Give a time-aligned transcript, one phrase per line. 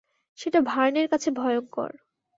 [0.39, 1.91] সেটা ভার্নের কাছে ভয়ঙ্কর।